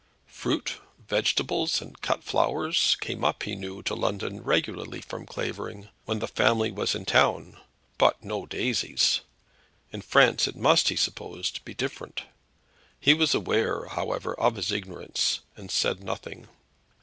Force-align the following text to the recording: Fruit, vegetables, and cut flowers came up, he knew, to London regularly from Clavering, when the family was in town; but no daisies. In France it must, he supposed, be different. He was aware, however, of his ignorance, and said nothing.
Fruit, 0.25 0.77
vegetables, 1.07 1.79
and 1.79 2.01
cut 2.01 2.23
flowers 2.23 2.97
came 3.01 3.23
up, 3.23 3.43
he 3.43 3.53
knew, 3.55 3.83
to 3.83 3.93
London 3.93 4.41
regularly 4.43 4.99
from 4.99 5.27
Clavering, 5.27 5.89
when 6.05 6.17
the 6.17 6.27
family 6.27 6.71
was 6.71 6.95
in 6.95 7.05
town; 7.05 7.55
but 7.99 8.23
no 8.23 8.47
daisies. 8.47 9.21
In 9.93 10.01
France 10.01 10.47
it 10.47 10.55
must, 10.55 10.89
he 10.89 10.95
supposed, 10.95 11.63
be 11.65 11.75
different. 11.75 12.23
He 12.99 13.13
was 13.13 13.35
aware, 13.35 13.85
however, 13.89 14.33
of 14.39 14.55
his 14.55 14.71
ignorance, 14.71 15.41
and 15.55 15.69
said 15.69 16.03
nothing. 16.03 16.47